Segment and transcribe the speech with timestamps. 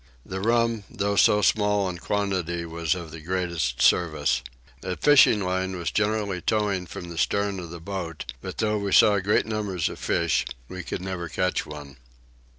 [0.25, 4.41] The rum though so small in quantity was of the greatest service.
[4.81, 8.93] A fishing line was generally towing from the stern of the boat but though we
[8.93, 11.97] saw great numbers of fish we could never catch one.